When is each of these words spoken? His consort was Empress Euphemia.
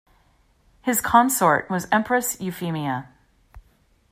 His 0.81 0.99
consort 0.99 1.69
was 1.69 1.85
Empress 1.91 2.41
Euphemia. 2.41 3.09